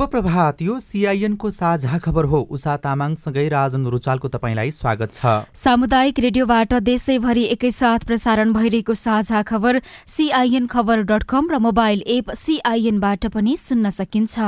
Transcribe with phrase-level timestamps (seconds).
[0.00, 6.18] शुभ प्रभात यो सिआइएनको साझा खबर हो। उषा तामाङसँगै राजन रुचालको तपाईँलाई स्वागत छ। सामुदायिक
[6.18, 13.26] रेडियोबाट देशैभरि एकैसाथ प्रसारण भइरहेको साझा खबर सिआइएन खबर डट कम र मोबाइल एप सिआइएनबाट
[13.28, 14.38] पनि सुन्न सकिन्छ।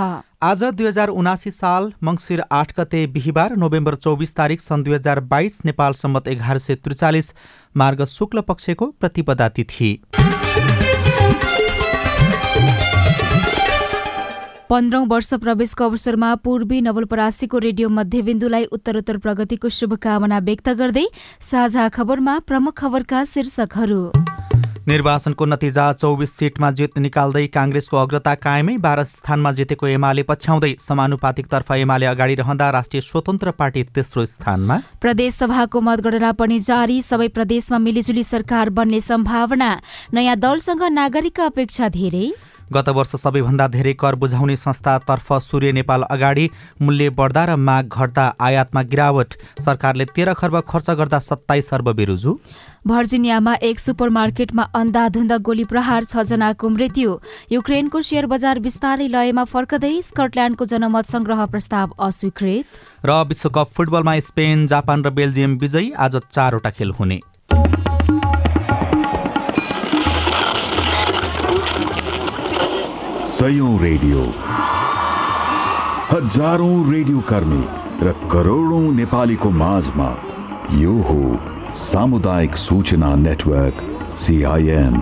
[0.42, 5.20] आज दुई हजार उनासी साल मङ्सिर आठ गते बिहिबार नोभेम्बर चौबिस तारिक सन् दुई हजार
[5.28, 7.32] बाइस नेपाल सम्मत एघार सय त्रिचालिस
[7.76, 9.92] मार्ग शुक्ल पक्षको प्रतिपदा तिथि।
[14.72, 21.04] पन्ध्रौं वर्ष प्रवेशको अवसरमा पूर्वी नवलपरासीको रेडियो मध्यबिन्दुलाई उत्तरोत्तर प्रगतिको शुभकामना व्यक्त गर्दै
[21.40, 24.00] साझा खबरमा प्रमुख खबरका शीर्षकहरू।
[24.88, 31.72] निर्वाचनको नतिजा चौबिस सिटमा जित निकाल्दै काङ्ग्रेसको अग्रता कायमै बाह्र स्थानमा जितेको एमाले पछ्याउँदै समानुपातिकतर्फ
[31.76, 38.24] एमाले अगाडि रहँदा राष्ट्रिय स्वतन्त्र पार्टी तेस्रो स्थानमा। प्रदेशसभाको मतगणना पनि जारी सबै प्रदेशमा मिलिजुली
[38.24, 39.70] सरकार बन्ने सम्भावना
[40.14, 42.24] नयाँ दलसँग नागरिकका अपेक्षा धेरै।
[42.72, 46.48] गत वर्ष सबैभन्दा धेरै कर बुझाउने संस्थातर्फ सूर्य नेपाल अगाडि
[46.82, 52.36] मूल्य बढ्दा र माग घट्दा आयातमा गिरावट। सरकारले तेह्र खर्ब खर्च गर्दा सत्ताइस अर्ब बेरुजु।
[52.86, 57.18] भर्जिनियामा एक सुपरमार्केटमा अन्धाधुन्द गोली प्रहार छजनाको मृत्यु।
[57.52, 62.64] युक्रेनको सेयर बजार विस्तारै लयमा फर्कदै स्कटल्याण्डको जनमत संग्रह प्रस्ताव अस्वीकृत।
[63.04, 67.20] र विश्वकप फुटबलमा स्पेन जापान र बेल्जियम विजयी आज चारवटा खेल हुने।
[73.42, 74.20] सयौं रेडियो।
[76.10, 77.62] हजारौं रेडियो कर्मी
[78.06, 80.06] र करोडौं नेपालीको माझमा
[80.74, 81.16] यो हो
[81.76, 83.82] सामुदायिक सूचना नेटवर्क
[84.18, 84.94] सिआइएन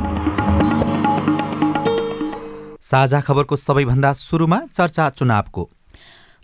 [2.80, 5.68] साझा खबरको सबैभन्दा सुरुमा चर्चा चुनावको।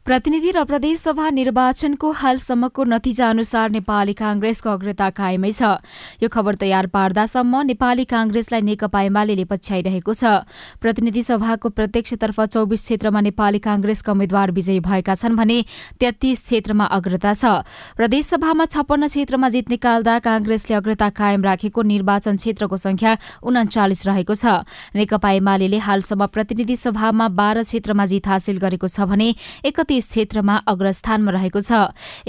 [0.07, 5.83] प्रतिनिधि र प्रदेशसभा निर्वाचनको हालसम्मको नतिजा अनुसार नेपाली कांग्रेसको अग्रता कायमै छ।
[6.23, 10.47] यो खबर तयार पार्दासम्म नेपाली कांग्रेसलाई नेकपा एमाले पछ्याइरहेको छ।
[10.79, 15.59] प्रतिनिधि सभाको प्रत्यक्षतर्फ चौबिस क्षेत्रमा नेपाली कांग्रेसका उम्मेद्वार विजयी भएका छन् भने
[15.99, 17.67] तेत्तीस क्षेत्रमा अग्रता छ।
[17.99, 24.63] प्रदेशसभामा छप्पन्न क्षेत्रमा जित निकाल्दा कांग्रेसले अग्रता कायम राखेको निर्वाचन क्षेत्रको संख्या उन्चालिस रहेको छ।
[24.95, 29.35] नेकपा एमाले हालसम्म प्रतिनिधि सभामा बाह्र क्षेत्रमा जित हासिल गरेको छ भने
[29.67, 31.73] एकतीस तेत्तीस क्षेत्रमा अग्रस्थानमा रहेको छ।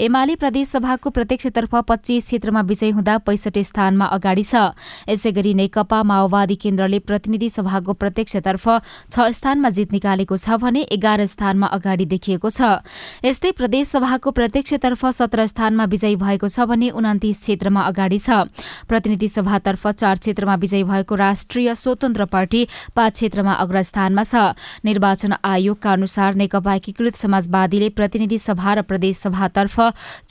[0.00, 4.72] एमाले प्रदेशसभाको प्रत्यक्षतर्फ पच्चीस क्षेत्रमा विजय हुँदा पैसठी स्थानमा अगाडि छ।
[5.04, 8.64] यसै गरी नेकपा माओवादी केन्द्रले प्रतिनिधि सभाको प्रत्यक्षतर्फ
[9.12, 12.80] छ स्थानमा जित निकालेको छ भने एघार स्थानमा अगाडि देखिएको छ।
[13.20, 18.48] यस्तै प्रदेशसभाको प्रत्यक्षतर्फ सत्र स्थानमा विजयी भएको छ भने उन्तिस क्षेत्रमा अगाडि छ।
[18.88, 25.92] प्रतिनिधि सभातर्फ चार क्षेत्रमा विजयी भएको राष्ट्रिय स्वतन्त्र पार्टी पाँच क्षेत्रमा अग्रस्थानमा छ। निर्वाचन आयोगका
[25.92, 29.76] अनुसार नेकपा एकीकृत समाजवादी समाजवादीले प्रतिनिधि सभा र प्रदेश सभातर्फ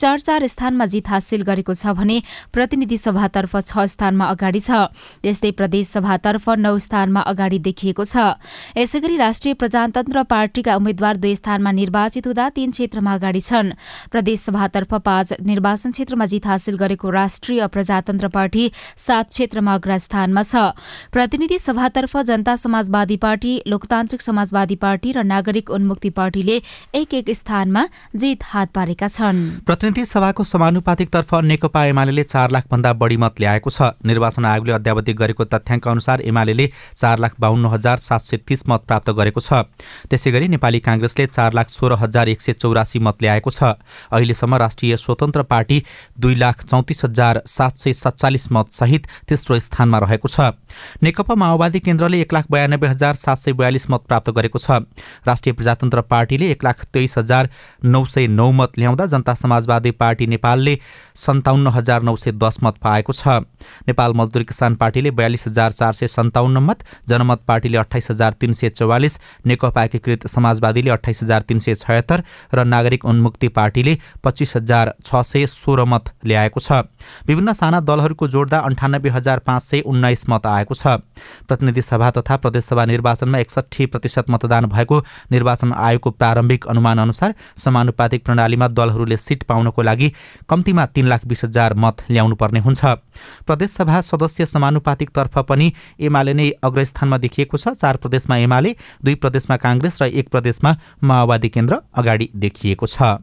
[0.00, 2.22] चार चार स्थानमा जित हासिल गरेको छ भने
[2.52, 4.88] प्रतिनिधि सभातर्फ छ स्थानमा अगाडि छ।
[5.20, 8.40] त्यस्तै प्रदेश सभातर्फ नौ स्थानमा अगाडि देखिएको छ।
[8.76, 13.76] यसै गरी राष्ट्रिय प्रजातन्त्र पार्टीका उम्मेद्वार दुई स्थानमा निर्वाचित हुँदा तीन क्षेत्रमा अगाडि छन्।
[14.08, 18.64] प्रदेश सभातर्फ पाँच निर्वाचन क्षेत्रमा जित हासिल गरेको राष्ट्रिय प्रजातन्त्र पार्टी
[18.96, 20.72] सात क्षेत्रमा अग्रस्थानमा छ।
[21.12, 26.56] प्रतिनिधि सभातर्फ जनता समाजवादी पार्टी लोकतान्त्रिक समाजवादी पार्टी र नागरिक उन्मुक्ति पार्टीले
[26.94, 27.82] एक एक स्थानमा
[28.14, 33.70] जित हात पारेका छन्। प्रतिनिधि सभाको समानुपातिकतर्फ नेकपा एमाले चार लाख भन्दा बढी मत ल्याएको
[33.70, 38.62] छ। निर्वाचन आयोगले अध्यावधि गरेको तथ्याङ्क अनुसार एमाले चार लाख बाहन्न हजार सात सय तीस
[38.68, 39.66] मत प्राप्त गरेको छ।
[40.06, 43.74] त्यसै गरी नेपाली काङ्ग्रेसले चार लाख सोह्र हजार एक सय चौरासी मत ल्याएको छ।
[44.14, 45.82] अहिलेसम्म राष्ट्रिय स्वतन्त्र पार्टी
[46.14, 50.54] दुई लाख चौतिस हजार सात सय सत्तालिस मत सहित तेस्रो स्थानमा रहेको छ।
[51.02, 54.86] नेकपा माओवादी केन्द्रले एक लाख बयानब्बे हजार सात सय बयालिस मत प्राप्त गरेको छ।
[55.26, 56.84] राष्ट्रिय प्रजातन्त्र पार्टीले एक लाख
[57.18, 57.48] हजार
[57.84, 60.78] नौ सय नौ मत ल्याउँदा जनता समाजवादी पार्टी नेपालले
[61.18, 63.28] सन्ताउन्न हजार नौ सय दस मत पाएको छ।
[63.88, 68.52] नेपाल मजदुर किसान पार्टीले बयालिस हजार चार सय सन्ताउन्न मत जनमत पार्टीले अठाइस हजार तिन
[68.52, 72.22] सय चौवालिस नेकपा एकीकृत समाजवादीले अठाइस हजार तिन सय छयत्तर
[72.54, 76.72] र नागरिक उन्मुक्ति पार्टीले पच्चिस हजार छ सय सोह्र मत ल्याएको छ।
[77.26, 80.86] विभिन्न साना दलहरूको जोड्दा अन्ठानब्बे हजार पाँच सय उन्नाइस मत आएको छ।
[81.48, 88.24] प्रतिनिधि सभा तथा प्रदेशसभा निर्वाचनमा एकसठी प्रतिशत मतदान भएको निर्वाचन आयोगको प्रारम्भिक अनुमान अनुसार समानुपातिक
[88.24, 90.12] प्रणालीमा दलहरूले सिट पाउनको लागि
[90.48, 92.84] कम्तीमा तीन लाख बिस हजार मत ल्याउनुपर्ने हुन्छ।
[93.46, 100.02] प्रदेशसभा सदस्य समानुपातिकतर्फ पनि एमाले नै अग्रस्थानमा देखिएको छ। चार प्रदेशमा एमाले दुई प्रदेशमा काङ्ग्रेस
[100.02, 103.18] र एक प्रदेशमा माओवादी केन्द्र अगाडि देखिएको छ।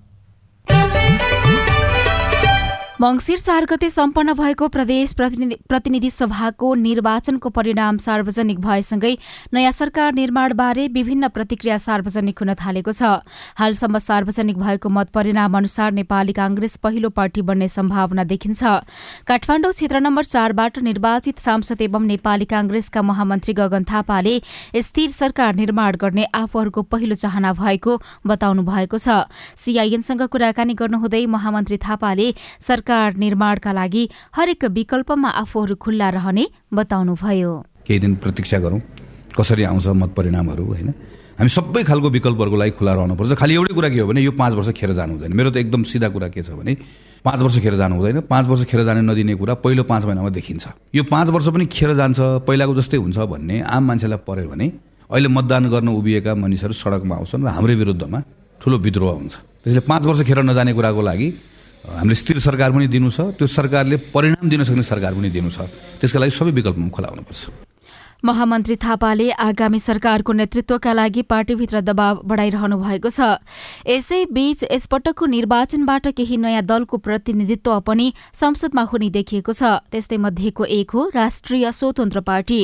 [3.02, 9.12] मङ्सिर चार गते सम्पन्न भएको प्रदेश प्रतिनिधि सभाको निर्वाचनको परिणाम सार्वजनिक भएसँगै
[9.54, 13.20] नयाँ सरकार निर्माणबारे विभिन्न प्रतिक्रिया सार्वजनिक हुन थालेको छ।
[13.60, 18.64] हालसम्म सार्वजनिक भएको मत परिणाम अनुसार नेपाली कांग्रेस पहिलो पार्टी बन्ने सम्भावना देखिन्छ।
[19.28, 24.40] काठमाडौँ क्षेत्र नम्बर चारबाट निर्वाचित सांसद एवं नेपाली कांग्रेसका महामन्त्री गगन थापाले
[24.80, 29.28] स्थिर सरकार निर्माण गर्ने आफूहरूको पहिलो चाहना भएको बताउनु भएको छ।
[29.60, 32.32] सीआईएनसँग कुराकानी गर्नुहुँदै महामन्त्री थापाले
[32.86, 34.04] सरकार निर्माणका लागि
[34.38, 38.80] हरेक विकल्पमा आफूहरू खुल्ला रहने बताउनुभयो। केही दिन प्रतीक्षा गरौँ।
[39.34, 40.90] कसरी आउँछ मत परिणामहरू होइन?
[41.34, 44.54] हामी सबै खालको विकल्पहरूको लागि खुला रहनुपर्छ। खालि एउटै कुरा के हो भने यो पाँच
[44.54, 46.78] वर्ष खेर जानु हुँदैन। मेरो त एकदम सिधा कुरा के छ भने
[47.26, 50.94] पाँच वर्ष खेर जानु हुँदैन। पाँच वर्ष खेर जाने नदिने कुरा पहिलो पाँच महिनामा देखिन्छ।
[50.94, 54.66] यो पाँच वर्ष पनि खेर जान्छ पहिलाको जस्तै हुन्छ भन्ने आम मान्छेलाई पऱ्यो भने
[55.10, 58.20] अहिले मतदान गर्न उभिएका मानिसहरू सडकमा आउँछन् र हाम्रै विरुद्धमा
[58.62, 59.36] ठुलो विद्रोह हुन्छ।
[59.66, 61.28] त्यसले पाँच वर्ष खेर नजाने कुराको लागि
[61.86, 65.70] हामीले स्थिर सरकार पनि दिनु छ त्यो सरकारले परिणाम दिन सक्ने सरकार पनि दिनु छ।
[66.02, 67.42] त्यसका लागि सबै विकल्पमा खुला हुनुपर्छ।
[68.26, 73.38] महामन्त्री थापाले आगामी सरकारको नेतृत्वका लागि पार्टीभित्र दबाव बढ़ाइरहनु भएको छ।
[73.86, 80.90] यसैबीच यसपटकको निर्वाचनबाट केही नयाँ दलको प्रतिनिधित्व पनि संसदमा हुने देखिएको छ। त्यस्तै मध्येको एक
[80.90, 82.62] हो राष्ट्रिय स्वतन्त्र पार्टी।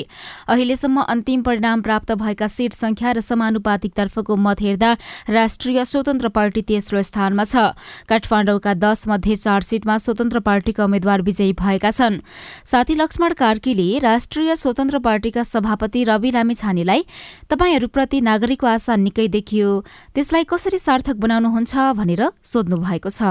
[0.49, 4.91] अहिलेसम्म अन्तिम परिणाम प्राप्त भएका सीट संख्या र समानुपातिकतर्फको मत हेर्दा
[5.29, 7.77] राष्ट्रिय स्वतन्त्र पार्टी तेस्रो स्थानमा छ।
[8.09, 12.19] काठमाडौँका दश मध्ये चार सीटमा स्वतन्त्र पार्टीका उम्मेद्वार विजयी भएका छन्।
[12.65, 17.05] साथी लक्ष्मण कार्कीले राष्ट्रिय स्वतन्त्र पार्टीका सभापति रवि लामिछानेलाई
[17.49, 19.69] तपाईँहरूप्रति नागरिकको आशा निकै देखियो।
[20.15, 23.21] त्यसलाई कसरी सार्थक बनाउनुहुन्छ भनेर सोध्नु भएको छ।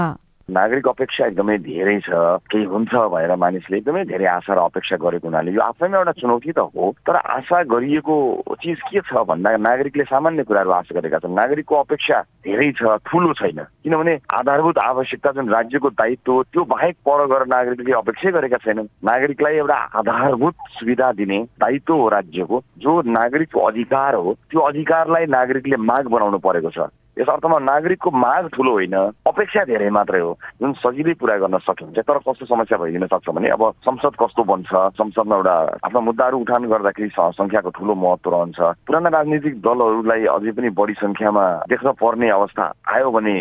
[0.51, 2.21] नागरिक अपेक्षा एकदमै धेरै छ
[2.51, 6.51] केही हुन्छ भनेर मानिसले एकदमै धेरै आशा र अपेक्षा गरेको हुनाले यो आफैमा एउटा चुनौती
[6.51, 8.15] त हो तर आशा गरिएको
[8.59, 13.33] चिज के छ भन्दा नागरिकले सामान्य कुराहरू आशा गरेका छन्। नागरिकको अपेक्षा धेरै छ ठुलो
[13.39, 18.91] छैन। किनभने आधारभूत आवश्यकता जुन राज्यको दायित्व त्यो बाहेक पर गरेर नागरिकले अपेक्षै गरेका छैनन्।
[19.07, 25.77] नागरिकलाई एउटा आधारभूत सुविधा दिने दायित्व हो राज्यको। जो नागरिकको अधिकार हो त्यो अधिकारलाई नागरिकले
[25.91, 28.95] माग बनाउनु परेको छ। यस अर्थमा नागरिकको माग ठुलो होइन
[29.27, 30.31] अपेक्षा धेरै मात्रै हो।
[30.61, 34.71] जुन सजिलै पुरा गर्न सकिन्छ तर कस्तो समस्या भइदिन सक्छ भने अब संसद कस्तो बन्छ
[34.99, 40.69] संसदमा एउटा आफ्ना मुद्दाहरू उठान गर्दाखेरि संख्याको ठुलो महत्व रहन्छ। पुराना राजनीतिक दलहरूलाई अझै पनि
[40.79, 42.65] बढी संख्यामा देख्न पर्ने अवस्था
[42.95, 43.35] आयो भने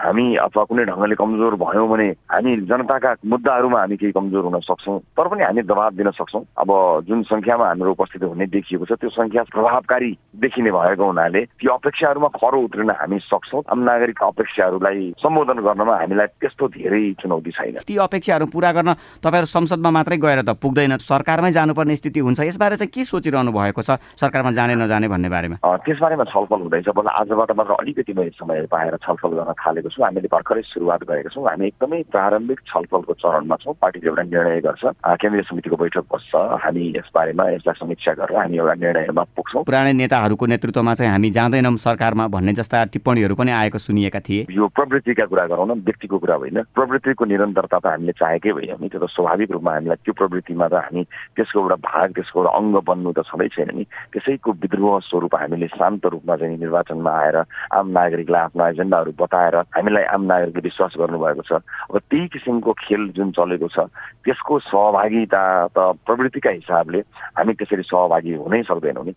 [0.00, 4.98] हामी अथवा कुनै ढङ्गले कमजोर भयौँ भने हामी जनताका मुद्दाहरूमा हामी केही कमजोर हुन सक्छौँ।
[5.12, 6.70] तर पनि हामी दबाब दिन सक्छौँ। अब
[7.08, 12.28] जुन संख्यामा हाम्रो उपस्थिति हुने देखिएको छ त्यो संख्या प्रभावकारी देखिने भएको हुनाले ती अपेक्षाहरूमा
[12.38, 17.96] खरो उत्रिन हामी सक्छौँ। आम नागरिक अपेक्षाहरूलाई सम्बोधन गर्नमा हामीलाई त्यस्तो धेरै चुनौती छैन। ती
[17.96, 22.92] अपेक्षाहरू पुरा गर्न तपाईँहरू संसदमा मात्रै गएर त पुग्दैन। सरकारमै जानुपर्ने स्थिति हुन्छ। यसबारे चाहिँ
[22.94, 23.98] के सोचिरहनु भएको छ?
[24.20, 28.96] सरकारमा जाने नजाने भन्ने बारेमा। त्यसबारेमा छलफल हुँदैछ। बल्ल आजबाट मात्र अलिकति मैले समय पाएर
[29.00, 33.74] छलफल गर्न थालेको छु। हामीले भर्खरै सुरुवात गरेका छौँ। हामी एकदमै प्रारम्भिक छलफलको चरणमा छौँ।
[33.80, 34.84] पार्टीले एउटा निर्णय गर्छ।
[35.20, 36.32] केन्द्रीय समितिको बैठक बस्छ।
[36.64, 41.76] हामी यसबारेमा यसलाई समीक्षा गरेर हामी एउटा निर्णयमा पुग्छौँ। पुरानै नेताहरूको नेतृत्वमा चाहिँ हामी जाँदैनौँ
[41.80, 46.34] सरकारमा भन्ने जस्ता टिप्पणीहरू पनि आएको सुनिएका थिए। यो प्रवृत्तिका कुरा गरौँ न व्यक्तिको कुरा
[46.36, 50.66] होइन। प्रवृत्तिको निरन्तरता त हामीले चाहेकै होइन नि त्यो त स्वाभाविक रूपमा हामीलाई त्यो प्रवृत्तिमा
[50.68, 51.02] त हामी
[51.36, 55.68] त्यसको एउटा भाग त्यसको एउटा अङ्ग बन्नु त छँदै छैन नि। त्यसैको विद्रोह स्वरूप हामीले
[55.80, 57.36] शान्त रूपमा चाहिँ निर्वाचनमा आएर
[57.72, 61.52] आम नागरिकलाई आफ्नो एजेन्डाहरू बताएर हामीलाई आम नागरिकले विश्वास गर्नुभएको छ।
[61.88, 63.88] अब त्यही किसिमको खेल जुन चलेको छ
[64.28, 65.42] त्यसको सहभागिता
[65.72, 67.00] त प्रवृत्तिका हिसाबले
[67.40, 69.14] हामी त्यसरी सहभागी हुनै सक्दैनौँ नि।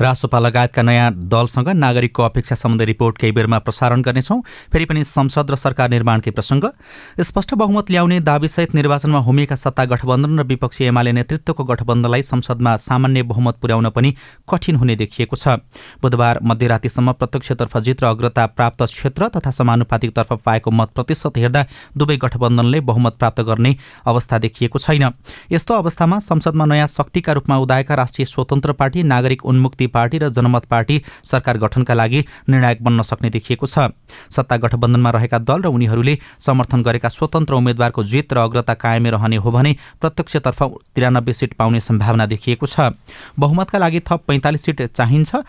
[0.00, 4.40] राष्ट्रपा लगायतका नयाँ दलसँग नागरिकको अपेक्षा सम्बन्धी रिपोर्ट केही बेरमा प्रसारण गर्नेछौँ।
[4.72, 6.64] फेरि पनि संसद र सरकार निर्माणकै प्रसङ्ग।
[7.20, 13.22] स्पष्ट बहुमत ल्याउने दावीसहित निर्वाचनमा होमिएका सत्ता गठबन्धन र विपक्षी एमाले नेतृत्वको गठबन्धनलाई संसदमा सामान्य
[13.22, 14.14] बहुमत पुर्याउन पनि
[14.48, 15.60] कठिन हुने देखिएको छ।
[16.02, 21.64] बुधबार मध्यरातिसम्म प्रत्यक्षतर्फ जित र अग्रता प्राप्त क्षेत्र तथा समानुपातिकतर्फ पाएको मत प्रतिशत हेर्दा
[21.96, 25.04] दुवै गठबन्धनले बहुमत प्राप्त गर्ने अवस्था देखिएको छैन।
[25.52, 30.64] यस्तो अवस्थामा संसदमा नयाँ शक्तिका रूपमा उदाएका राष्ट्रिय स्वतन्त्र पार्टी नागरिक उन्मुक्ति पार्टी र जनमत
[30.66, 33.92] पार्टी सरकार गठनका लागि निर्णायक बन्न सक्ने देखिएको छ।
[34.32, 39.36] सत्ता गठबन्धनमा रहेका दल र उनीहरूले समर्थन गरेका स्वतन्त्र उम्मेद्वारको जित र अग्रता कायमै रहने
[39.36, 40.62] हो भने प्रत्यक्षतर्फ
[40.96, 42.96] तिरानब्बे सिट पाउने सम्भावना देखिएको छ।
[43.38, 45.44] बहुमतका लागि थप पैँतालिस सिट चाहिन्छ।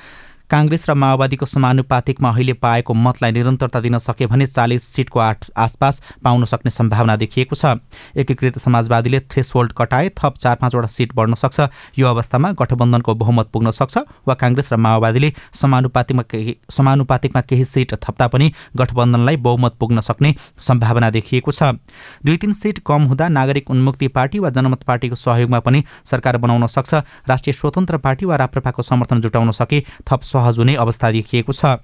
[0.52, 6.02] काङ्ग्रेस र माओवादीको समानुपातिकमा अहिले पाएको मतलाई निरन्तरता दिन सके भने चालिस सिटको आठ आसपास
[6.24, 7.80] पाउन सक्ने सम्भावना देखिएको छ।
[8.20, 11.60] एकीकृत समाजवादीले थ्रेसहोल्ड कटाए थप चार पाँचवटा सिट बढ्न सक्छ।
[12.00, 17.96] यो अवस्थामा गठबन्धनको बहुमत पुग्न सक्छ वा काङ्ग्रेस र माओवादीले समानुपातिकमा केही समानुपातिकमा केही सिट
[18.04, 21.80] थप्दा पनि गठबन्धनलाई बहुमत पुग्न सक्ने सम्भावना देखिएको छ।
[22.28, 26.68] दुई तिन सिट कम हुँदा नागरिक उन्मुक्ति पार्टी वा जनमत पार्टीको सहयोगमा पनि सरकार बनाउन
[26.68, 26.94] सक्छ।
[27.32, 31.78] राष्ट्रिय स्वतन्त्र पार्टी वा राप्रपाको समर्थन जुटाउन सके थप सहज हुने अवस्था देखिएको छ।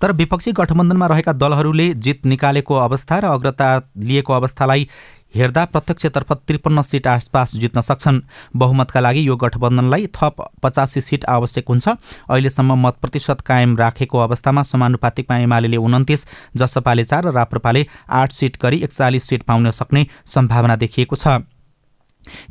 [0.00, 4.88] तर विपक्षी गठबन्धनमा रहेका दलहरूले जित निकालेको अवस्था र अग्रता लिएको अवस्थालाई
[5.34, 8.20] हेर्दा प्रत्यक्षतर्फ त्रिपन्न सिट आसपास जित्न सक्छन्।
[8.54, 14.62] बहुमतका लागि यो गठबन्धनलाई थप पचासी सिट आवश्यक हुन्छ। अहिलेसम्म मत प्रतिशत कायम राखेको अवस्थामा
[14.62, 20.76] समानुपातिकमा एमाले उन्तिस जसपाले चार र राप्रपाले आठ सिट गरी एकचालिस सिट पाउन सक्ने सम्भावना
[20.76, 21.42] देखिएको छ।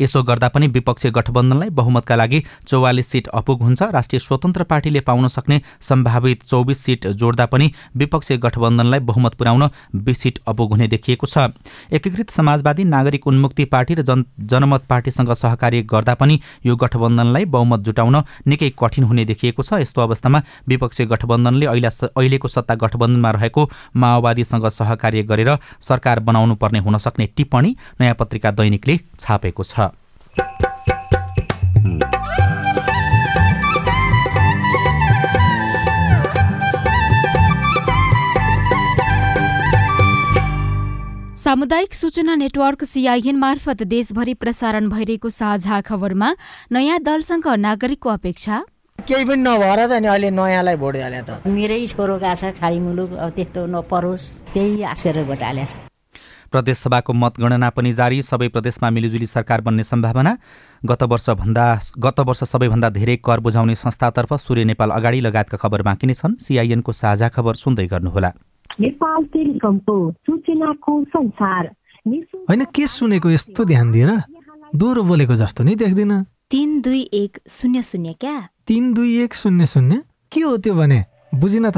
[0.01, 5.27] यसो गर्दा पनि विपक्षी गठबन्धनलाई बहुमतका लागि चौवालिस सिट अपुग हुन्छ। राष्ट्रिय स्वतन्त्र पार्टीले पाउन
[5.29, 11.27] सक्ने सम्भावित चौबिस सिट जोड्दा पनि विपक्षी गठबन्धनलाई बहुमत पुर्याउन बिस सिट अपुग हुने देखिएको
[11.27, 11.49] छ।
[11.91, 17.79] एकीकृत समाजवादी नागरिक उन्मुक्ति पार्टी र जन जनमत पार्टीसँग सहकार्य गर्दा पनि यो गठबन्धनलाई बहुमत
[17.81, 23.69] जुटाउन निकै कठिन हुने देखिएको छ। यस्तो अवस्थामा विपक्षी गठबन्धनले अहिले अहिलेको सत्ता गठबन्धनमा रहेको
[23.95, 29.91] माओवादीसँग सहकार्य गरेर सरकार बनाउनु पर्ने हुन सक्ने टिप्पणी नयाँ पत्रिका दैनिकले छापेको छ।
[41.43, 46.29] सामुदायिक सूचना नेटवर्क सिआइएन मार्फत देशभरि प्रसारण भइरहेको साझा खबरमा
[46.71, 48.63] नयाँ दलसँग नागरिकको अपेक्षा।
[48.99, 52.79] केही पनि नभएर त नि अहिले नयाँलाई भोट हाले त। मेरै छोरो गएको छ खाडी
[52.79, 55.92] मुलुक अब त्यस्तो नपरोस् त्यही आश गरेर भोट हालेको छ।
[56.53, 60.37] प्रदेशसभाको मतगणना पनि जारी। सबै प्रदेशमा मिलिजुली सरकार बन्ने सम्भावना।
[60.85, 61.65] गत वर्षभन्दा
[61.99, 66.37] गत वर्ष सबैभन्दा धेरै कर बुझाउने संस्थातर्फ सूर्य नेपाल अगाडि लगायतका खबर बाँकी नै छन्।
[66.37, 68.31] सिआइएनको साझा खबर सुन्दै गर्नुहोला।
[72.49, 74.11] होइन के सुनेको यस्तो ध्यान दिएर
[74.75, 76.11] दोहोरो बोलेको जस्तो नि देख्दिन।
[76.51, 78.35] तिन दुई एक शून्य शून्य क्या?
[78.67, 80.01] तिन दुई एक शून्य शून्य?
[80.31, 80.99] के हो त्यो भने?
[81.35, 81.77] बुझिन त।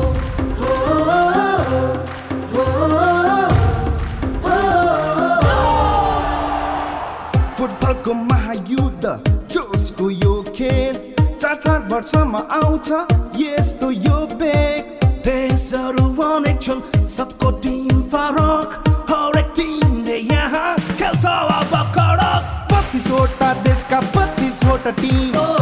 [7.61, 9.05] फुटबलको महायुद्ध
[9.53, 10.95] जोसको यो खेल
[11.41, 12.89] चार चार वर्षमा आउँछ।
[13.37, 16.81] यस्तो यो बेग। देशहरू अनेक छन्
[17.17, 18.73] सबको टिम फरक।
[19.11, 25.60] हरेक टिमले यहाँ खेल्छ अब कडक बत्तिसवटा देशका बत्तिसवटा टिम।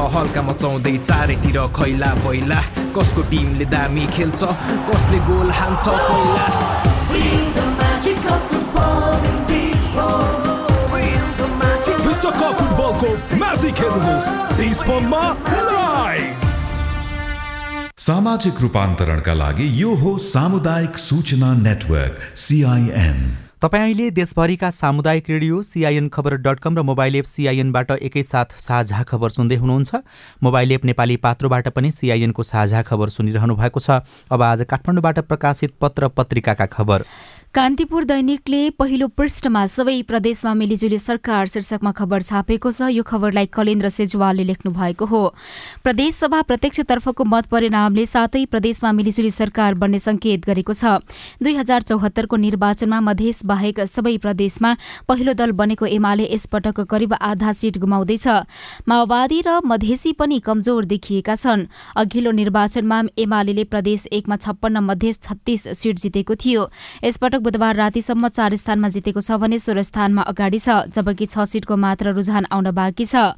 [0.00, 2.58] त हल्का मचाउँदै चारैतिर खैला पहिला
[2.96, 4.40] कसको टिमले दामी खेल्छ
[4.88, 6.46] कसले गोल हान्छ पहिला
[12.60, 13.10] फुटबलको
[13.42, 13.80] म्याजिक
[15.68, 16.48] लाइभ
[18.06, 23.18] सामाजिक रूपान्तरणका लागि यो हो सामुदायिक सूचना नेटवर्क सिआइएन
[23.62, 29.02] तपाईँ अहिले देशभरिका सामुदायिक radio CIN Khabar dot com र मोबाइल एप सिआइएनबाट एकैसाथ साझा
[29.02, 30.00] खबर सुन्दै हुनुहुन्छ।
[30.42, 34.00] मोबाइल एप नेपाली पात्रोबाट पनि सिआइएनको साझा खबर सुनिरहनु भएको छ।
[34.32, 37.04] अब आज काठमाडौँबाट प्रकाशित पत्र पत्रिकाका खबर।
[37.54, 43.88] कान्तिपुर दैनिकले पहिलो पृष्ठमा सबै प्रदेशमा मिलिजुली सरकार शीर्षकमा खबर छापेको छ। यो खबरलाई कलेन्द्र
[43.90, 45.22] सेजवालले लेख्नु भएको हो।
[45.82, 51.02] प्रदेशसभा प्रत्यक्षतर्फको मत परिणामले सातै प्रदेशमा मिलिजुली सरकार बन्ने संकेत गरेको छ।
[51.42, 54.70] दुई हजार चौहत्तरको निर्वाचनमा मधेस बाहेक सबै प्रदेशमा
[55.10, 61.34] पहिलो दल बनेको एमाले यसपटक करिब आधा सीट गुमाउँदैछ। माओवादी र मधेसी पनि कमजोर देखिएका
[61.34, 61.66] छन्।
[61.98, 66.70] अघिल्लो निर्वाचनमा एमाले प्रदेश एकमा छप्पन्न मधेस छत्तीस सीट जितेको थियो।
[67.02, 71.76] यसपटक बुधबार रातिसम्म चार स्थानमा जितेको छ भने सोह्र स्थानमा अगाडि छ जबकि छ सीटको
[71.76, 73.34] मात्र रुझान आउन बाँकी छ।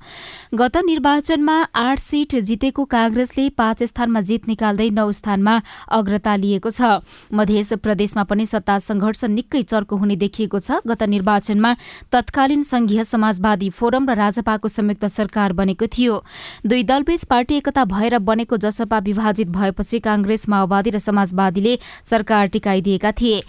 [0.54, 5.54] गत निर्वाचनमा आठ सीट जितेको कांग्रेसले पाँच स्थानमा जित निकाल्दै नौ स्थानमा
[5.92, 7.00] अग्रता लिएको छ।
[7.32, 11.74] मध्य प्रदेशमा पनि सत्ता संघर्ष निकै चर्को हुने देखिएको छ। गत निर्वाचनमा
[12.12, 16.14] तत्कालीन संघीय समाजवादी फोरम र राजपाको संयुक्त सरकार बनेको थियो।
[16.66, 23.12] दुई दलबीच पार्टी एकता भएर बनेको जसपा विभाजित भएपछि कांग्रेस माओवादी र समाजवादीले सरकार टिकाइदिएका
[23.12, 23.42] थिए।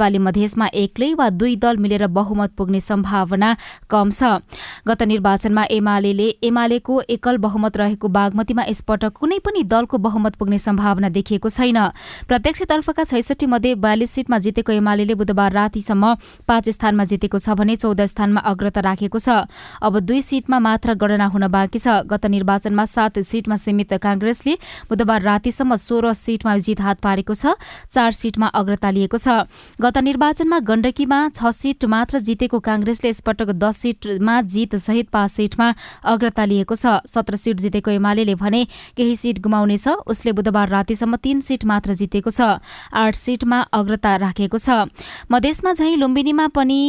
[0.00, 3.48] यसपालि मधेसमा एक्लै वा दुई दल मिलेर बहुमत पुग्ने सम्भावना
[3.84, 4.40] कम छ।
[4.88, 11.08] गत निर्वाचनमा एमाले एमालेको एकल बहुमत रहेको बागमतीमा यसपटक कुनै पनि दलको बहुमत पुग्ने सम्भावना
[11.10, 11.78] देखिएको छैन।
[12.24, 16.04] प्रत्यक्षतर्फका छैसठी मध्ये बयालिस सीटमा जितेको एमाले बुधबार रातिसम्म
[16.48, 19.44] पाँच स्थानमा जितेको छ भने चौध स्थानमा अग्रता राखेको छ।
[19.84, 24.56] अब दुई सीटमा मात्र गणना हुन बाँकी छ। गत निर्वाचनमा सात सीटमा सीमित कांग्रेसले
[24.88, 27.60] बुधबार रातिसम्म सोह्र सीटमा जित हात पारेको छ
[27.92, 29.44] चार सीटमा अग्रता लिएको छ।
[29.90, 35.66] गत निर्वाचनमा गण्डकीमा छ सीट मात्र जितेको कांग्रेसले यसपटक दस सीटमा जित सहित पाँच सीटमा
[36.06, 38.62] अग्रता लिएको छ। सत्र सीट जितेको एमाले भने
[38.94, 42.62] केही सीट गुमाउनेछ उसले बुधबार रातिसम्म तीन सीट मात्र जितेको छ।
[42.94, 44.86] आठ सीटमा अग्रता राखेको छ।
[45.26, 46.80] मधेसमा झैं लुम्बिनीमा पनि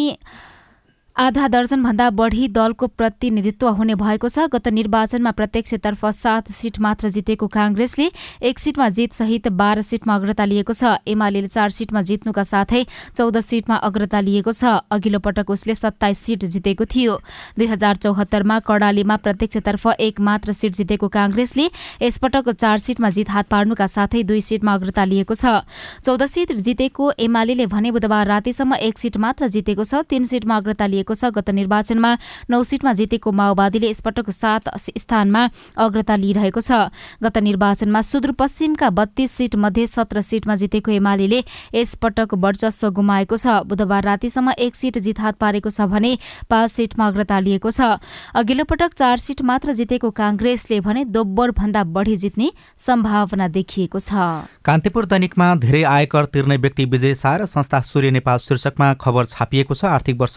[1.15, 7.48] आधा दर्जनभन्दा बढ़ी दलको प्रतिनिधित्व हुने भएको छ। गत निर्वाचनमा प्रत्यक्षतर्फ सात सीट मात्र जितेको
[7.48, 8.08] कांग्रेसले
[8.41, 12.84] एक सीटमा जित सहित बाह्र सीटमा अग्रता लिएको छ। एमाले चार सीटमा जित्नुका साथै
[13.18, 17.20] चौध सीटमा अग्रता लिएको छ। अघिल्लो पटक उसले सत्ताइस सीट जितेको थियो।
[17.60, 21.68] दुई हजार चौहत्तरमा कर्णालीमा प्रत्यक्षतर्फ एक मात्र सीट जितेको कांग्रेसले
[22.01, 25.68] यसपटक चार सीटमा जित हात पार्नुका साथै दुई सीटमा अग्रता लिएको छ।
[26.01, 30.86] चौध सीट जितेको एमाले भने बुधबार रातिसम्म एक सीट मात्र जितेको छ। तीन सीटमा अग्रता
[30.88, 32.12] लिएको छ। गत निर्वाचनमा
[32.50, 35.41] नौ सीटमा जितेको माओवादीले यसपटक सात स्थानमा
[35.77, 41.43] अग्रता लिइरहेको छ। गत निर्वाचनमा सुदूरपश्चिमका बत्तीस सीट मध्ये सत्र सीटमा जितेको एमाले
[41.74, 46.17] यसपटक वर्चस्व गुमाएको छ। बुधबार रातिसम्म एक सीट जित हात पारेको छ भने
[46.50, 48.01] पाँच सीटमा अग्रता लिएको छ।
[48.36, 54.12] अघिल्लो पटक चार सीट मात्र जितेको कांग्रेसले भने दोब्बर भन्दा बढ़ी जित्ने सम्भावना देखिएको छ।
[54.65, 59.74] कान्तिपुर दैनिकमा धेरै आयकर तिर्ने व्यक्ति विजय शाह र संस्था सूर्य नेपाल शीर्षकमा खबर छापिएको
[59.74, 60.36] छ। आर्थिक वर्ष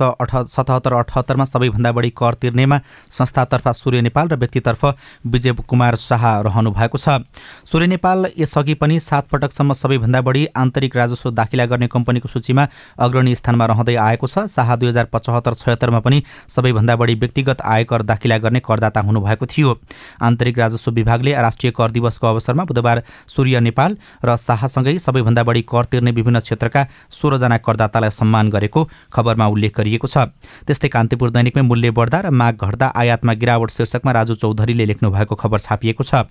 [0.54, 2.78] सतहत्तर अठहत्तरमा सबैभन्दा बढी कर तिर्नेमा
[3.10, 4.84] संस्थातर्फ सूर्य नेपाल र व्यक्तितर्फ
[5.26, 7.22] विजय कुमार शाह रहनु भएको छ।
[7.64, 12.66] सूर्य नेपाल यसअघि पनि सात पटकसम्म सबैभन्दा बढी आन्तरिक राजस्व दाखिला गर्ने कम्पनीको सूचीमा
[13.00, 18.02] अग्रणी स्थानमा रहँदै आएको छ। शाह दुई हजार पचहत्तर छयत्तरमा पनि सबैभन्दा बढी व्यक्तिगत आयकर
[18.04, 19.78] दाखिला गर्ने करदाता हुनुभएको थियो।
[20.22, 25.84] आन्तरिक राजस्व विभागले राष्ट्रिय कर दिवसको अवसरमा बुधबार सूर्य नेपाल र शाहसँगै सबैभन्दा बढी कर
[25.86, 30.28] तिर्ने विभिन्न क्षेत्रका सोह्रजना करदातालाई सम्मान गरेको खबरमा उल्लेख गरिएको छ।
[30.66, 35.34] त्यस्तै कान्तिपुर दैनिकमै मूल्य बढ्दा र माग घट्दा आयातमा गिरावट शीर्षकमा राजु चौधरीले लेख्नु भएको
[35.34, 36.26] खबर छापिएको छ।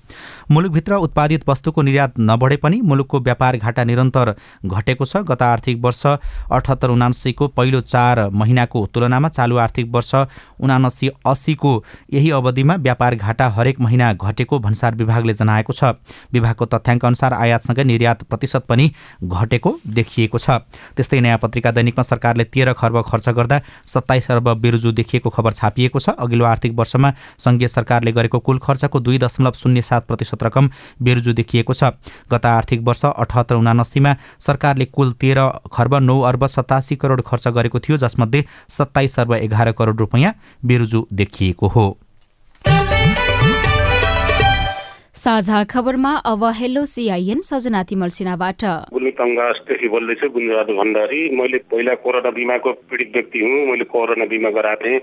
[0.51, 4.34] मुलुकभित्र उत्पादित वस्तुको निर्यात नबढे पनि मुलुकको व्यापार घाटा निरन्तर
[4.65, 6.05] घटेको छ। गत आर्थिक वर्ष
[6.51, 10.12] अठहत्तर उनासीको पहिलो चार महिनाको तुलनामा चालु आर्थिक वर्ष
[10.60, 11.71] उनासी अस्सीको
[12.13, 15.84] यही अवधिमा व्यापार घाटा हरेक महिना घटेको भन्सार विभागले जनाएको छ।
[16.34, 18.91] विभागको तथ्याङ्क अनुसार आयातसँगै निर्यात प्रतिशत पनि
[19.23, 20.63] घटेको देखिएको छ।
[20.95, 23.58] त्यस्तै नयाँ पत्रिका दैनिकमा सरकारले तेह्र खर्ब खर्च गर्दा
[24.03, 28.99] सत्ताइस अर्ब बेरुजु देखिएको खबर छापिएको छ। अघिल्लो आर्थिक वर्षमा सङ्घीय सरकारले गरेको कुल खर्चको
[28.99, 31.95] दुई दशमलव शून्य सात प्रतिशत रकम बेरुजु देखिएको छ।
[32.27, 37.79] गत आर्थिक वर्ष अठहत्तर उनासीमा सरकारले कुल तेह्र खर्ब नौ अर्ब सतासी करोड खर्च गरेको
[37.79, 40.33] थियो जसमध्ये सत्ताइस अर्ब एघार करोड रुपियाँ
[40.65, 41.87] बेरुजु देखिएको हो।
[45.15, 48.63] साझा खबरमा अब हेलो सिआइएन सजना तिमल सिन्हाबाट।
[49.13, 54.84] गुलितङ्गासदेखि बोल्दैछु गुन्जबहादुर भण्डारी। मैले पहिला कोरोना बिमाको पीडित व्यक्ति हुँ मैले कोरोना बिमा गराएको
[54.84, 54.99] थिएँ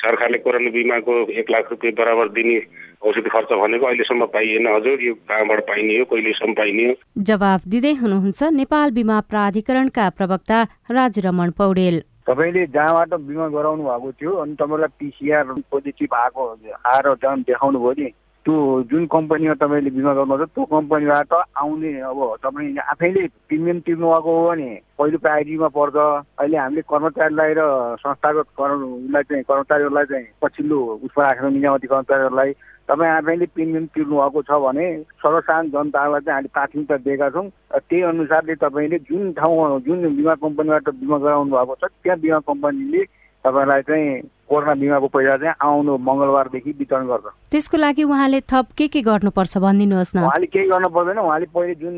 [0.00, 2.56] सरकारले कोरोना बिमाको एक लाख रुपियाँ बराबर दिने
[3.04, 6.94] औषधि खर्च भनेको अहिलेसम्म पाइएन। हजुर यो कहाँबाट पाइने हो कहिलेसम्म पाइने हो?
[7.18, 10.58] जवाफ दिँदै हुनुहुन्छ नेपाल बिमा प्राधिकरणका प्रवक्ता
[10.90, 16.42] राजरमण पौडेल। तपाईँले जहाँबाट बिमा गराउनु भएको थियो अनि तपाईँलाई पिसिआर पोजिटिभ आएको
[16.86, 18.10] आएर जहाँ देखाउनु भयो नि?
[18.42, 18.54] त्यो
[18.90, 24.48] जुन कम्पनीमा तपाईँले बिमा गर्नुहुन्छ त्यो कम्पनीबाट आउने अब तपाईँ आफैले प्रिमियम तिर्नु भएको हो
[24.48, 25.96] भने पहिलो प्रायोरिटीमा पर्छ।
[26.42, 27.62] अहिले हामीले कर्मचारीलाई र
[28.02, 32.52] संस्थागत उसलाई चाहिँ कर्मचारीहरूलाई चाहिँ पछिल्लो उसमा राखेर निजामती कर्मचारीहरूलाई
[32.90, 34.86] तपाईँ आफैले प्रिमियम तिर्नु भएको छ भने
[35.22, 40.90] सर्वसाधारण जनतालाई चाहिँ हामीले प्राथमिकता दिएका छौँ। त्यही अनुसारले तपाईँले जुन ठाउँमा जुन बिमा कम्पनीबाट
[40.98, 43.02] बिमा गराउनु भएको छ त्यहाँ बिमा कम्पनीले
[43.44, 44.10] तपाईँलाई चाहिँ
[44.52, 49.56] कोरोना बिमाको पैसा चाहिँ आउनु मङ्गलबारदेखि वितरण गर्छ। त्यसको लागि उहाँले थप के के गर्नुपर्छ
[49.64, 51.96] भनिदिनुहोस् न। उहाँले केही गर्नु पर्दैन। उहाँले पहिले जुन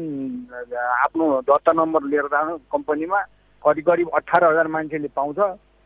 [1.02, 3.20] आफ्नो दर्ता नम्बर लिएर जानु कम्पनीमा
[3.64, 5.38] करिब करिब अठार हजार मान्छेले पाउँछ।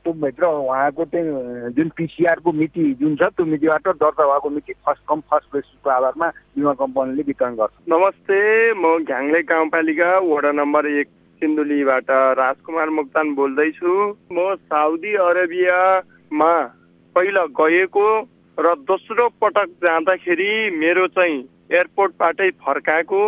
[0.04, 5.20] त्योभित्र उहाँको चाहिँ जुन पिसिआरको मिति जुन छ त्यो मितिबाट दर्ता भएको मिति फर्स्ट कम
[5.30, 8.38] फर्स्ट बेसिसको आधारमा बिमा कम्पनीले वितरण गर्छ। नमस्ते
[8.78, 11.08] म घ्याङ्ले गाउँपालिका वडा नम्बर एक
[11.42, 13.90] सिन्धुलीबाट राजकुमार मोक्तान बोल्दैछु।
[14.32, 15.12] म साउदी
[16.28, 16.52] अरेबियामा
[17.16, 18.06] पहिला गएको
[18.58, 23.20] र दोस्रो पटक जाँदाखेरि मेरो चाहिँ एयरपोर्टबाटै फर्काएको।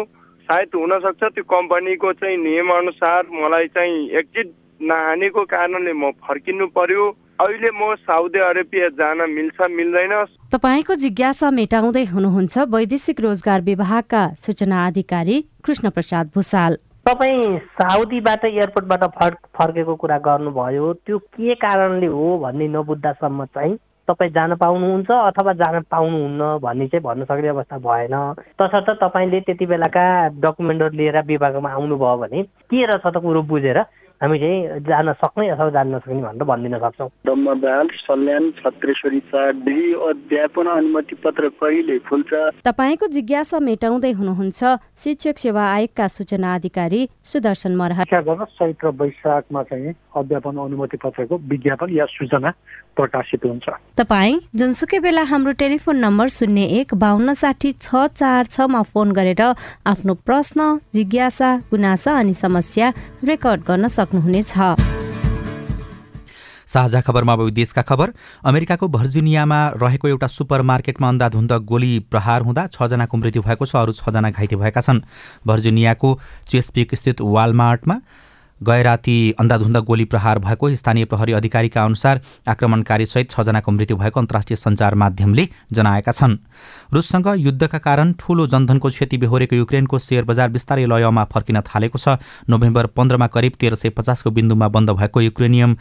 [0.48, 4.48] सायद हुनसक्छ त्यो कम्पनीको चाहिँ नियमअनुसार मलाई चाहिँ एक्जिट
[4.82, 7.04] नहानेको कारणले म फर्किनु पर्यो।
[7.40, 10.14] अहिले म साउदी अरेबिया जान मिल्छ मिल्दैन।
[10.52, 16.76] तपाईँको जिज्ञासा मेटाउँदै हुनुहुन्छ वैदेशिक रोजगार विभागका सूचना अधिकारी कृष्ण प्रसाद भूषाल
[17.10, 23.74] तपाईँ साउदीबाट एयरपोर्टबाट फर्क फर्केको कुरा गर्नुभयो त्यो के कारणले हो भन्ने नबुझ्दासम्म चाहिँ
[24.08, 28.14] तपाईँ जान पाउनुहुन्छ अथवा जान पाउनुहुन्न भन्ने चाहिँ भन्न सक्ने अवस्था भएन।
[28.62, 30.04] तसर्थ तपाईँले त्यति बेलाका
[30.38, 33.78] डकुमेन्टहरू लिएर विभागमा आउनुभयो भने के रहेछ त कुरो बुझेर
[34.20, 39.20] हामी चाहिँ जान सक्ने अथवा जान नसक्ने भनेर भनिदिन सक्छौँ। ब्रह्मदाल सल्यान छत्रेश्वरी
[39.64, 42.32] डिग्री अध्यापन अनुमति पत्र कहिले खुल्छ?
[42.60, 44.60] तपाईँको जिज्ञासा मेटाउँदै हुनुहुन्छ
[45.04, 52.04] शिक्षक सेवा आयोगका सूचना अधिकारी सुदर्शन मरहा चैत्र वैशाखमा चाहिँ अध्यापन अनुमति पत्रको विज्ञापन या
[52.12, 52.50] सूचना
[52.96, 58.82] प्रकाशित हुन्छ। तपाईँ जुनसुकै बेला हाम्रो टेलिफोन नम्बर शून्य एक बाहन्न साठी छ चार छमा
[58.92, 59.42] फोन गरेर
[59.88, 60.60] आफ्नो प्रश्न
[60.94, 62.92] जिज्ञासा गुनासा अनि समस्या
[63.24, 64.52] रेकर्ड गर्न सक्नुहुनेछ।
[66.66, 68.12] साझा खबरमा अब विदेशका खबर।
[68.44, 73.92] अमेरिकाको भर्जिनियामा रहेको एउटा सुपर मार्केटमा अन्धाधुन्द गोली प्रहार हुँदा छजनाको मृत्यु भएको छ अरू
[73.92, 75.00] छजना घाइते भएका छन्।
[75.46, 77.96] भर्जिनियाको चेसपिक स्थित वालमार्टमा
[78.60, 84.56] गए राति अन्धाधुन्द गोली प्रहार भएको स्थानीय प्रहरी अधिकारीका अनुसार आक्रमणकारीसहित छजनाको मृत्यु भएको अन्तर्राष्ट्रिय
[84.56, 86.36] सञ्चार माध्यमले जनाएका छन्।
[86.92, 92.18] रुससँग युद्धका कारण ठूलो जनधनको क्षति बेहोरेको युक्रेनको सेयर बजार बिस्तारै लयमा फर्किन थालेको छ।
[92.48, 95.76] नोभेम्बर पन्ध्रमा करिब तेह्र सय पचासको बिन्दुमा बन्द भएको युक्रेनियम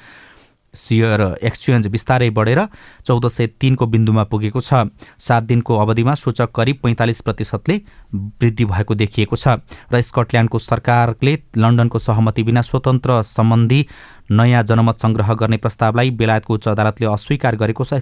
[0.73, 2.59] सेयर एक्सचेन्ज बिस्तारै बढेर
[3.05, 7.81] चौध सय तिनको बिन्दुमा पुगेको छ। सात दिनको अवधिमा सूचक करिब पैँतालिस प्रतिशतले
[8.13, 9.47] वृद्धि भएको देखिएको छ
[9.93, 13.85] र स्कटल्यान्डको सरकारले लन्डनको सहमति बिना स्वतन्त्र सम्बन्धी
[14.31, 18.01] नयाँ जनमत सङ्ग्रह गर्ने प्रस्तावलाई बेलायतको उच्च अदालतले अस्वीकार गरेको छ।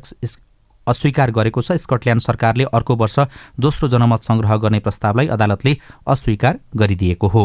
[0.88, 3.20] अस्वीकार गरेको छ। स्कटल्यान्ड सरकारले अर्को वर्ष
[3.60, 5.78] दोस्रो जनमत सङ्ग्रह गर्ने प्रस्तावलाई अदालतले
[6.08, 7.44] अस्वीकार गरिदिएको हो।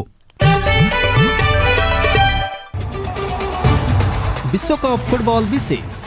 [4.52, 6.01] विश्वकप फुटबल विशेष।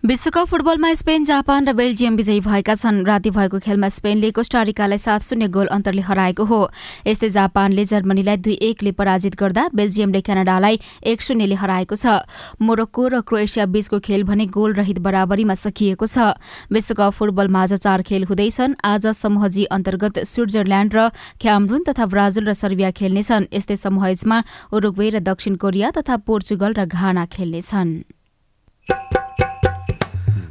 [0.00, 5.22] विश्वकप फुटबलमा स्पेन जापान र बेल्जियम विजयी भएका छन्। राति भएको खेलमा स्पेनले कोस्टारिकालाई सात
[5.22, 6.60] शून्य गोल अन्तरले हराएको हो।
[7.06, 12.24] यस्तै जापानले जर्मनीलाई दुई एकले पराजित गर्दा बेल्जियमले क्यानाडालाई एक शून्यले हराएको छ।
[12.56, 16.32] मोरक्को र क्रोएसिया बीचको खेल भने गोल रहित बराबरीमा सकिएको छ।
[16.72, 21.08] विश्वकप फुटबलमा आज चार खेल हुँदैछन्। आज समूह जी अन्तर्गत स्विट्जरल्याण्ड र
[21.44, 24.38] क्यामरुन तथा ब्राजिल र सर्बिया खेल्नेछन्। यस्तै समूह एचमा
[24.72, 27.92] उरुग्वे र दक्षिण कोरिया तथा पोर्चुगल र घाना खेल्नेछन्।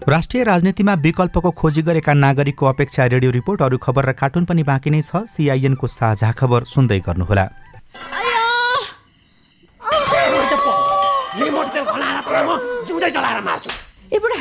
[0.08, 4.90] राष्ट्रिय राजनीतिमा विकल्पको खोजी गरेका नागरिकको अपेक्षा रेडियो रिपोर्ट अरू खबर र कार्टुन पनि बाँकी
[4.90, 7.46] नै छ। सिआइएनको साझा खबर सुन्दै गर्नुहोला।
[14.10, 14.40] ए बुढा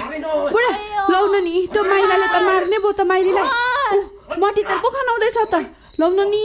[0.55, 0.71] बुढा
[1.11, 3.99] लौन नि त्यो माइलाले त मार्ने भयो त माइलीलाई।
[4.39, 5.55] मटी तेल पो खनाउँदैछ त।
[5.99, 6.45] लौन नि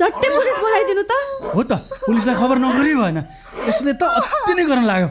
[0.00, 1.12] झट्टै पुलिस बोलाइदिनु त।
[1.52, 3.18] हो त पुलिसलाई खबर नगरी भएन।
[3.68, 5.08] यसले त अति नै गर्न लाग्यो।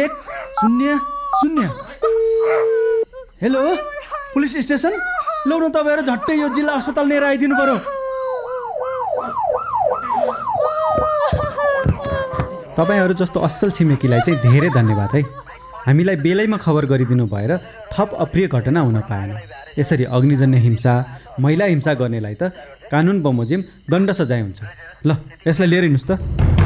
[0.00, 0.12] एक
[0.58, 0.98] शून्य
[1.36, 1.68] शून्य।
[3.42, 3.62] हेलो
[4.34, 4.92] पुलिस स्टेसन
[5.46, 7.76] लौ न तपाईँहरू झट्टै यो जिल्ला अस्पताल लिएर आइदिनु पर्यो
[12.76, 15.22] तपाईँहरू जस्तो असल छिमेकीलाई चाहिँ धेरै धन्यवाद है।
[15.84, 17.52] हामीलाई बेलैमा खबर गरिदिनु भएर
[17.92, 19.30] थप अप्रिय घटना हुन पाएन।
[19.78, 20.94] यसरी अग्निजन्य हिंसा
[21.40, 22.42] महिला हिंसा गर्नेलाई त
[22.88, 23.60] कानुन बमोजिम
[23.92, 24.60] दण्ड सजाय हुन्छ।
[25.04, 26.65] ल यसलाई लिएर हिँड्नुहोस् त।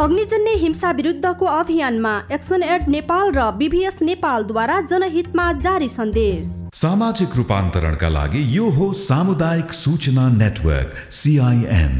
[0.00, 8.08] अग्निजन्य हिंसा विरुद्धको अभियानमा एक्सन एड नेपाल र बिभिएस नेपालद्वारा जनहितमा जारी सन्देश। सामाजिक रूपान्तरणका
[8.08, 11.94] लागि यो हो सामुदायिक सूचना नेटवर्क सिआइएन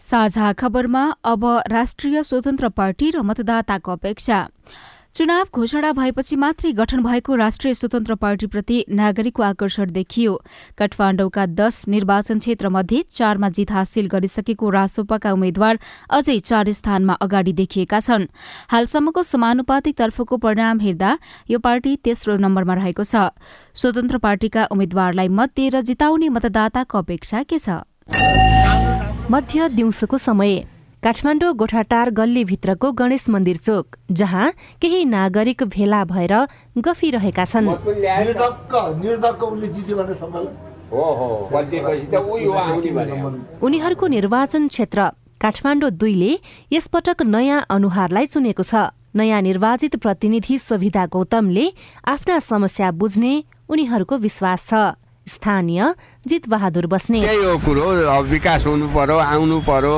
[0.00, 4.46] साझा खबरमा अब राष्ट्रिय स्वतन्त्र पार्टी र मतदाताको अपेक्षा।
[5.14, 10.32] चुनाव घोषणा भएपछि मात्रै गठन भएको राष्ट्रिय स्वतन्त्र पार्टीप्रति नागरिकको आकर्षण देखियो।
[10.78, 15.78] काठमाडौँका दश निर्वाचन क्षेत्रमध्ये चारमा जित हासिल गरिसकेको रासोपाका उम्मेद्वार
[16.10, 18.26] अझै चार स्थानमा अगाडि देखिएका छन्।
[18.72, 21.16] हालसम्मको समानुपातिक तर्फको परिणाम हेर्दा
[21.50, 23.36] यो पार्टी तेस्रो नम्बरमा रहेको छ।
[23.76, 27.84] स्वतन्त्र पार्टीका उम्मेद्वारलाई मत दिएर जिताउने मतदाताको अपेक्षा के छ?
[29.28, 30.64] मध्य दिउँसोको समय।
[31.02, 34.50] काठमाडौँ गोठाटार गल्लीभित्रको गणेश मन्दिर चोक जहाँ
[34.82, 36.34] केही नागरिक भेला भएर
[36.78, 37.68] गफिरहेका छन्।
[43.62, 45.08] उनीहरूको निर्वाचन क्षेत्र
[45.42, 46.32] काठमाडौँ दुईले
[46.72, 48.74] यसपटक नयाँ अनुहारलाई चुनेको छ।
[49.18, 51.66] नयाँ निर्वाचित प्रतिनिधि सुविधा गौतमले
[52.06, 53.32] आफ्ना समस्या बुझ्ने
[53.68, 54.94] उनीहरूको विश्वास छ।
[55.26, 55.80] स्थानीय
[56.26, 59.96] जित बहादुर बस्ने। त्यही हो कुरो अब विकास हुनु पर्यो आउनु पर्यो।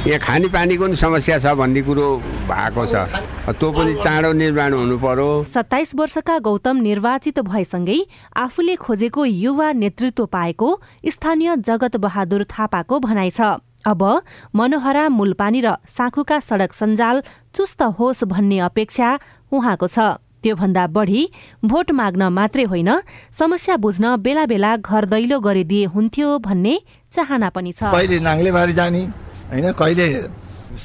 [0.00, 2.06] यहाँ खानेपानीको पनि समस्या छ भन्ने कुरो
[2.48, 2.94] भएको छ।
[3.52, 7.98] त्यो पनि चाँडो निर्माण हुनु पर्यो। सत्ताइस वर्षका गौतम निर्वाचित भएसँगै
[8.34, 10.68] आफूले खोजेको युवा नेतृत्व पाएको
[11.04, 14.02] स्थानीय जगत बहादुर थापाको भनाइ छ। अब
[14.56, 19.08] मनोहरा मूलपानी र साखुका सडक सञ्जाल चुस्त होस् भन्ने अपेक्षा
[19.52, 21.22] उहाँको छ। त्योभन्दा बढी
[21.60, 22.90] भोट माग्न मात्रै होइन
[23.36, 26.74] समस्या बुझ्न बेला बेला घर दैलो गरिदिए हुन्थ्यो भन्ने
[27.12, 29.02] चाहना पनि छ। कहिले नाङ्लेबारी जाने
[29.50, 30.06] होइन कहिले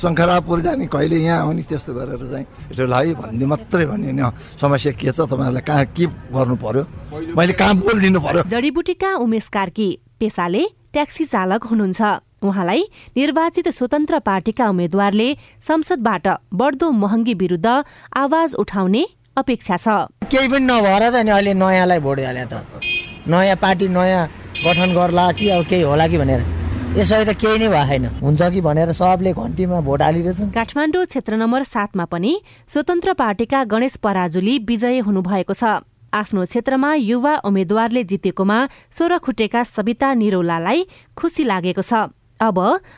[0.01, 4.23] शङ्खरापुर जाने कहिले यहाँ आउने त्यस्तो गरेर चाहिँ यसलाई भन्ने मात्रै भन्ने नि
[4.61, 6.83] समस्या के छ तपाईँहरूलाई कहाँ के गर्नु पर्यो?
[7.37, 12.01] मैले कहाँ बोलिदिनु पर्यो। जडीबुटीका उमेश कार्की पेसाले ट्याक्सी चालक हुनुहुन्छ।
[12.41, 12.81] उहाँलाई
[13.17, 15.27] निर्वाचित स्वतन्त्र पार्टीका उम्मेद्वारले
[15.67, 17.67] संसदबाट बढ्दो महँगी विरुद्ध
[18.17, 19.05] आवाज उठाउने
[19.37, 19.87] अपेक्षा छ।
[20.33, 22.53] केही पनि नभएर त नि अहिले नयाँलाई भोट हाले त।
[23.29, 24.27] नयाँ पार्टी नयाँ
[24.65, 26.41] गठन गर्ला कि अब केही होला कि भनेर।
[26.95, 31.61] यसरी त केही नै भएको हुन्छ कि भनेर सबले घन्टीमा भोट हालिरहेछन्। काठमाडौँ क्षेत्र नम्बर
[31.67, 32.31] सातमा पनि
[32.71, 35.83] स्वतन्त्र पार्टीका गणेश पराजुली विजयी हुनुभएको छ।
[36.15, 38.59] आफ्नो क्षेत्रमा युवा उम्मेद्वारले जितेकोमा
[38.95, 40.79] सोह्र खुट्टेका सविता निरौलालाई
[41.19, 42.57] खुसी लागेको छ। अब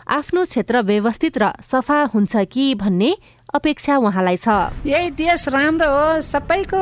[0.09, 3.09] आफ्नो क्षेत्र व्यवस्थित र सफा हुन्छ कि भन्ने
[3.47, 4.47] अपेक्षा उहाँलाई छ।
[4.83, 6.81] यही देश राम्रो हो। सबैको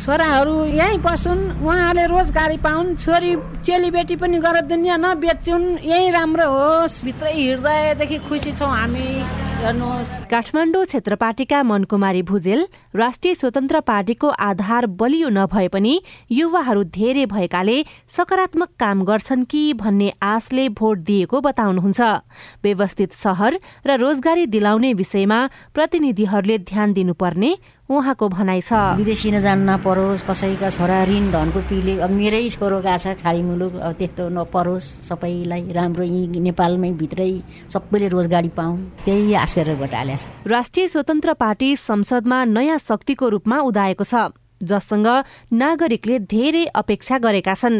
[0.00, 7.04] छोराहरू यहीँ बसुन् उहाँहरूले रोजगारी पाउन् छोरी चेलीबेटी पनि गरेर दुनियाँ नबेचुन् यही राम्रो होस्।
[7.04, 9.08] भित्रै हृदयदेखि खुसी छौँ हामी।
[9.60, 12.64] काठमाडौँ क्षेत्र पार्टीका मनकुमारी भुजेल
[12.96, 16.00] राष्ट्रिय स्वतन्त्र पार्टीको आधार बलियो नभए पनि
[16.32, 17.76] युवाहरू धेरै भएकाले
[18.16, 22.00] सकारात्मक काम गर्छन् कि भन्ने आशले भोट दिएको बताउनुहुन्छ।
[22.64, 25.40] व्यवस्थित सहर र रोजगारी दिलाउने विषयमा
[25.74, 27.50] प्रतिनिधिहरूले ध्यान दिनुपर्ने
[27.90, 32.98] उहाँको भनाइ छ। विदेशी नजानु नपरोस् कसैका छोरा ऋण धनको पिले अब मेरै छोरो गएको
[33.02, 37.32] छ खाडी मुलुक अब त्यस्तो नपरोस् सबैलाई राम्रो यहीँ नेपालमै भित्रै
[37.74, 43.28] सबैले रोजगारी पाउन् त्यही आश गरेर भोट हालेको छ। राष्ट्रिय स्वतन्त्र पार्टी संसदमा नयाँ शक्तिको
[43.28, 44.14] रूपमा उदाएको छ
[44.62, 45.08] जससँग
[45.50, 47.76] नागरिकले धेरै अपेक्षा गरेका छन्।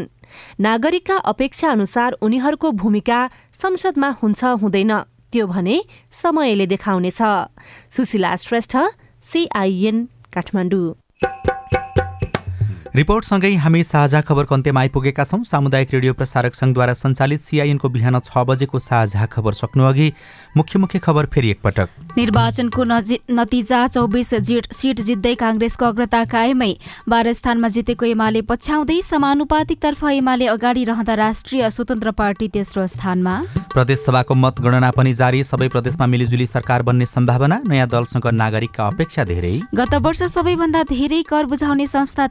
[0.59, 3.19] नागरिकका अपेक्षा अनुसार उनीहरूको भूमिका
[3.63, 4.93] संसदमा हुन्छ हुँदैन
[5.31, 5.77] त्यो भने
[6.11, 7.21] समयले देखाउनेछ।
[7.91, 8.75] सुशीला श्रेष्ठ
[9.33, 10.93] सिआइएन काठमाडौँ
[12.91, 18.43] रिपोर्टसँगै हामी साझा खबरको अन्त्यमा आइपुगेका छौँ। सामुदायिक रेडियो प्रसारक सङ्घद्वारा सञ्चालित सिआइएनको बिहान छ
[18.43, 20.09] बजेको साझा खबर सक्नुअघि
[20.57, 22.83] मुख्य मुख्य खबर फेरि एकपटक। निर्वाचनको
[23.31, 24.31] नतिजा चौबिस
[24.75, 26.73] सिट जित्दै काङ्ग्रेसको अग्रता कायमै।
[27.07, 33.37] बाह्र स्थानमा जितेको एमाले पछ्याउँदै समानुपातिकतर्फ एमाले अगाडि रहँदा राष्ट्रिय स्वतन्त्र पार्टी तेस्रो स्थानमा।
[33.71, 39.55] प्रदेशसभाको मतगणना पनि जारी। सबै प्रदेशमा मिलिजुली सरकार बन्ने सम्भावना। नयाँ दलसँग नागरिकका अपेक्षा धेरै।
[39.79, 42.27] गत वर्ष सबैभन्दा धेरै कर बुझाउने संस्था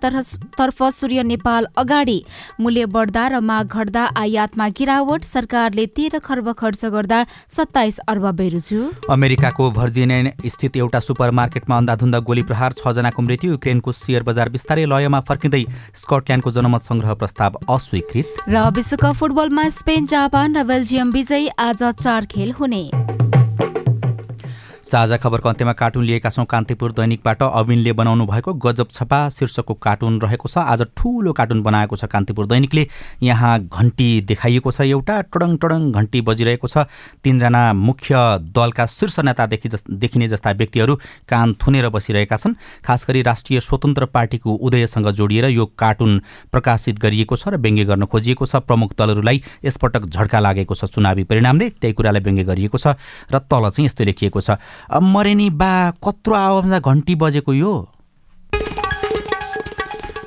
[0.58, 2.20] तर्फ सूर्य नेपाल अगाडि।
[2.60, 8.80] मूल्य बढ्दा र माग घट्दा आयातमा गिरावट सरकारले तेह्र खर्ब खर्च गर्दा सत्ताइस अर्ब बेरुजु
[9.10, 14.86] अमेरिकाको भर्जिनियन स्थित एउटा सुपर मार्केटमा अन्धाधुन्दा गोली प्रहार छजनाको मृत्यु युक्रेनको सेयर बजार बिस्तारै
[14.88, 15.64] लयमा फर्किँदै
[15.96, 22.26] स्कटल्याण्डको जनमत संग्रह प्रस्ताव अस्वीकृत। र विश्वकप फुटबलमा स्पेन जापान र बेल्जियम विजयी आज चार
[22.26, 22.84] खेल हुने।
[24.90, 30.20] साझा खबरको अन्त्यमा कार्टुन लिएका छौँ कान्तिपुर दैनिकबाट अविनले बनाउनु भएको गजब छपा शीर्षकको कार्टुन
[30.22, 32.88] रहेको छ। आज ठुलो कार्टुन बनाएको छ कान्तिपुर दैनिकले।
[33.22, 36.90] यहाँ घन्टी देखाइएको छ एउटा टडङ टडङ घन्टी बजिरहेको छ।
[37.22, 38.16] तिनजना मुख्य
[38.50, 40.96] दलका शीर्ष नेता देखि देखिने जस्ता व्यक्तिहरू
[41.30, 47.36] कान थुनेर बसिरहेका छन्। खास गरी राष्ट्रिय स्वतन्त्र पार्टीको उदयसँग जोडिएर यो कार्टुन प्रकाशित गरिएको
[47.36, 51.94] छ र व्यङ्ग्य गर्न खोजिएको छ। प्रमुख दलहरूलाई यसपटक झड्का लागेको छ चुनावी परिणामले त्यही
[51.94, 52.98] कुरालाई व्यङ्ग्य गरिएको छ
[53.30, 54.58] र तल चाहिँ यस्तो लेखिएको छ।
[54.92, 57.74] मरेनी बा कत्रो आवाजमा घन्टी बजेको यो।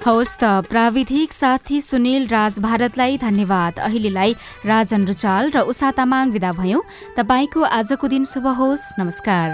[0.03, 4.35] हवस् त प्राविधिक साथी सुनिल राज भारतलाई धन्यवाद। अहिलेलाई
[4.67, 6.83] राजन रुचाल र उषा तामाङ विदा भयौँ।
[7.15, 9.47] तपाईँको आजको दिन शुभ होस्। नमस्कार।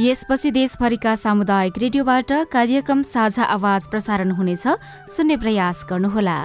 [0.00, 4.64] यसपछि देशभरिका सामुदायिक रेडियोबाट कार्यक्रम साझा आवाज प्रसारण हुनेछ।
[5.12, 6.40] सुन्ने प्रयास गर्नुहोला।